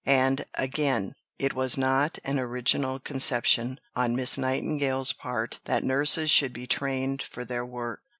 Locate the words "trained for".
6.65-7.45